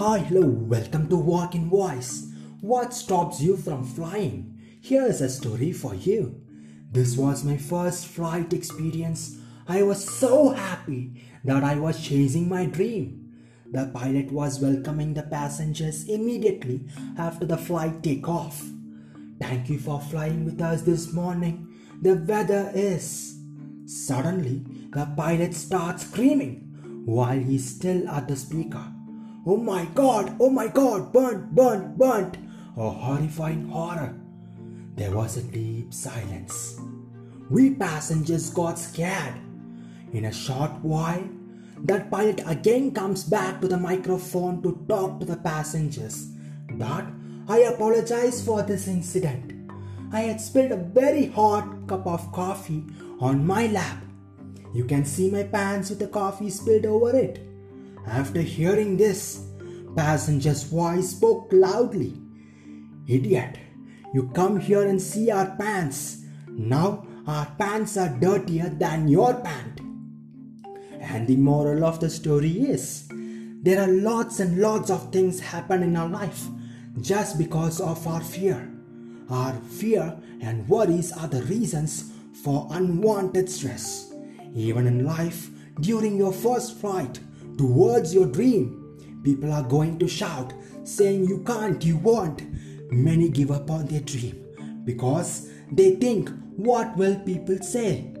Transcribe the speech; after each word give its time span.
Hi, 0.00 0.20
hello, 0.20 0.46
welcome 0.46 1.10
to 1.10 1.16
Walk 1.16 1.54
in 1.54 1.68
Voice. 1.68 2.32
What 2.62 2.94
stops 2.94 3.42
you 3.42 3.58
from 3.58 3.84
flying? 3.84 4.58
Here's 4.80 5.20
a 5.20 5.28
story 5.28 5.72
for 5.72 5.94
you. 5.94 6.40
This 6.90 7.18
was 7.18 7.44
my 7.44 7.58
first 7.58 8.06
flight 8.06 8.54
experience. 8.54 9.36
I 9.68 9.82
was 9.82 10.02
so 10.02 10.52
happy 10.52 11.22
that 11.44 11.62
I 11.62 11.74
was 11.74 12.02
chasing 12.02 12.48
my 12.48 12.64
dream. 12.64 13.30
The 13.70 13.90
pilot 13.92 14.32
was 14.32 14.58
welcoming 14.58 15.12
the 15.12 15.24
passengers 15.24 16.08
immediately 16.08 16.86
after 17.18 17.44
the 17.44 17.58
flight 17.58 18.02
takeoff. 18.02 18.66
Thank 19.38 19.68
you 19.68 19.78
for 19.78 20.00
flying 20.00 20.46
with 20.46 20.62
us 20.62 20.80
this 20.80 21.12
morning. 21.12 21.68
The 22.00 22.14
weather 22.14 22.72
is. 22.74 23.38
Suddenly, 23.84 24.64
the 24.94 25.12
pilot 25.14 25.52
starts 25.52 26.06
screaming 26.06 27.04
while 27.04 27.38
he's 27.38 27.76
still 27.76 28.08
at 28.08 28.28
the 28.28 28.36
speaker. 28.36 28.94
Oh 29.50 29.56
my 29.56 29.84
god, 29.96 30.36
oh 30.38 30.48
my 30.48 30.68
god, 30.68 31.12
burnt, 31.12 31.52
burnt, 31.56 31.98
burnt. 31.98 32.36
A 32.76 32.88
horrifying 32.88 33.68
horror. 33.68 34.14
There 34.94 35.10
was 35.10 35.38
a 35.38 35.42
deep 35.42 35.92
silence. 35.92 36.78
We 37.50 37.74
passengers 37.74 38.50
got 38.50 38.78
scared. 38.78 39.34
In 40.12 40.26
a 40.26 40.32
short 40.32 40.70
while, 40.82 41.28
that 41.78 42.12
pilot 42.12 42.44
again 42.46 42.92
comes 42.92 43.24
back 43.24 43.60
to 43.60 43.66
the 43.66 43.76
microphone 43.76 44.62
to 44.62 44.86
talk 44.88 45.18
to 45.18 45.26
the 45.26 45.38
passengers. 45.38 46.28
That 46.74 47.10
I 47.48 47.58
apologize 47.74 48.40
for 48.44 48.62
this 48.62 48.86
incident. 48.86 49.72
I 50.12 50.20
had 50.30 50.40
spilled 50.40 50.70
a 50.70 50.76
very 50.76 51.26
hot 51.26 51.88
cup 51.88 52.06
of 52.06 52.30
coffee 52.30 52.84
on 53.18 53.44
my 53.44 53.66
lap. 53.66 54.04
You 54.72 54.84
can 54.84 55.04
see 55.04 55.28
my 55.28 55.42
pants 55.42 55.90
with 55.90 55.98
the 55.98 56.06
coffee 56.06 56.50
spilled 56.50 56.86
over 56.86 57.16
it. 57.16 57.49
After 58.06 58.40
hearing 58.40 58.96
this, 58.96 59.46
passenger's 59.94 60.64
voice 60.64 61.10
spoke 61.10 61.48
loudly. 61.52 62.20
Idiot, 63.06 63.58
you 64.12 64.30
come 64.34 64.60
here 64.60 64.86
and 64.86 65.00
see 65.00 65.30
our 65.30 65.56
pants. 65.56 66.24
Now 66.48 67.06
our 67.26 67.46
pants 67.58 67.96
are 67.96 68.08
dirtier 68.08 68.68
than 68.70 69.08
your 69.08 69.34
pant. 69.34 69.80
And 71.00 71.26
the 71.26 71.36
moral 71.36 71.84
of 71.84 72.00
the 72.00 72.10
story 72.10 72.50
is 72.50 73.08
there 73.62 73.80
are 73.80 73.92
lots 73.92 74.40
and 74.40 74.58
lots 74.58 74.90
of 74.90 75.12
things 75.12 75.40
happen 75.40 75.82
in 75.82 75.96
our 75.96 76.08
life 76.08 76.46
just 77.00 77.38
because 77.38 77.80
of 77.80 78.06
our 78.06 78.20
fear. 78.20 78.70
Our 79.28 79.54
fear 79.60 80.16
and 80.40 80.68
worries 80.68 81.12
are 81.12 81.28
the 81.28 81.42
reasons 81.42 82.12
for 82.42 82.66
unwanted 82.70 83.48
stress. 83.48 84.12
Even 84.54 84.86
in 84.86 85.04
life, 85.04 85.50
during 85.80 86.16
your 86.16 86.32
first 86.32 86.78
flight, 86.78 87.20
towards 87.60 88.14
your 88.14 88.24
dream. 88.24 89.22
People 89.22 89.52
are 89.52 89.62
going 89.62 89.98
to 89.98 90.08
shout, 90.08 90.54
saying 90.82 91.26
you 91.26 91.40
can't, 91.40 91.84
you 91.84 91.98
won't. 91.98 92.40
Many 92.90 93.28
give 93.28 93.50
up 93.50 93.70
on 93.70 93.84
their 93.84 94.00
dream 94.00 94.82
because 94.86 95.50
they 95.70 95.96
think, 95.96 96.30
what 96.56 96.96
will 96.96 97.20
people 97.20 97.58
say? 97.58 98.14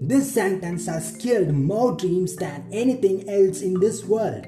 This 0.00 0.32
sentence 0.32 0.86
has 0.86 1.14
killed 1.18 1.52
more 1.52 1.94
dreams 1.94 2.36
than 2.36 2.66
anything 2.72 3.28
else 3.28 3.60
in 3.60 3.78
this 3.78 4.02
world. 4.02 4.46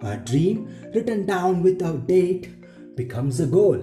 A 0.00 0.16
dream 0.16 0.74
written 0.94 1.26
down 1.26 1.62
without 1.62 2.06
date 2.06 2.48
becomes 2.96 3.38
a 3.38 3.46
goal. 3.46 3.82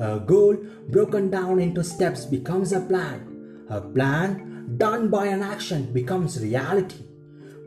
A 0.00 0.20
goal 0.20 0.54
broken 0.90 1.30
down 1.30 1.60
into 1.60 1.82
steps 1.82 2.26
becomes 2.26 2.72
a 2.72 2.80
plan. 2.82 3.64
A 3.70 3.80
plan 3.80 4.74
done 4.76 5.08
by 5.08 5.26
an 5.28 5.42
action 5.42 5.94
becomes 5.94 6.42
reality. 6.42 7.06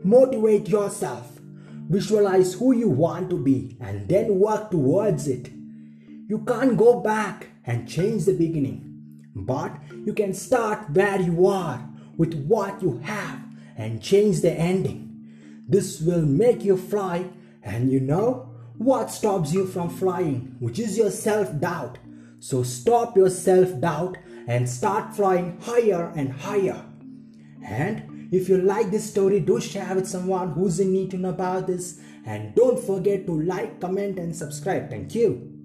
Motivate 0.04 0.68
yourself 0.68 1.37
Visualize 1.88 2.54
who 2.54 2.72
you 2.72 2.88
want 2.88 3.30
to 3.30 3.42
be 3.42 3.76
and 3.80 4.08
then 4.08 4.38
work 4.38 4.70
towards 4.70 5.26
it. 5.26 5.50
You 6.28 6.44
can't 6.46 6.76
go 6.76 7.00
back 7.00 7.48
and 7.64 7.88
change 7.88 8.26
the 8.26 8.34
beginning, 8.34 9.30
but 9.34 9.74
you 10.04 10.12
can 10.12 10.34
start 10.34 10.90
where 10.90 11.20
you 11.20 11.46
are 11.46 11.88
with 12.18 12.34
what 12.46 12.82
you 12.82 12.98
have 12.98 13.40
and 13.76 14.02
change 14.02 14.42
the 14.42 14.52
ending. 14.52 15.64
This 15.66 16.00
will 16.00 16.22
make 16.22 16.64
you 16.64 16.76
fly, 16.76 17.30
and 17.62 17.90
you 17.90 18.00
know 18.00 18.50
what 18.76 19.10
stops 19.10 19.52
you 19.52 19.66
from 19.66 19.88
flying, 19.88 20.56
which 20.60 20.78
is 20.78 20.98
your 20.98 21.10
self 21.10 21.58
doubt. 21.58 21.98
So 22.40 22.62
stop 22.62 23.16
your 23.16 23.30
self 23.30 23.80
doubt 23.80 24.18
and 24.46 24.68
start 24.68 25.14
flying 25.14 25.58
higher 25.60 26.12
and 26.16 26.32
higher. 26.32 26.84
And 27.64 28.17
if 28.30 28.48
you 28.48 28.58
like 28.58 28.90
this 28.90 29.08
story, 29.08 29.40
do 29.40 29.60
share 29.60 29.94
with 29.94 30.06
someone 30.06 30.52
who's 30.52 30.80
in 30.80 30.92
need 30.92 31.10
to 31.12 31.18
know 31.18 31.30
about 31.30 31.66
this. 31.66 32.00
And 32.26 32.54
don't 32.54 32.78
forget 32.78 33.26
to 33.26 33.40
like, 33.40 33.80
comment, 33.80 34.18
and 34.18 34.36
subscribe. 34.36 34.90
Thank 34.90 35.14
you. 35.14 35.57